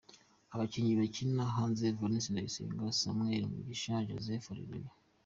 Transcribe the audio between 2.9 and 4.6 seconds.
Samwuel Mugisha, na Joseph